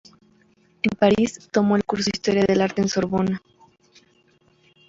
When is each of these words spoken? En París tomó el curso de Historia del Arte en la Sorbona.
En 0.81 0.97
París 0.97 1.47
tomó 1.51 1.75
el 1.75 1.85
curso 1.85 2.05
de 2.05 2.11
Historia 2.17 2.43
del 2.45 2.61
Arte 2.61 2.81
en 2.81 2.85
la 2.85 2.89
Sorbona. 2.89 3.41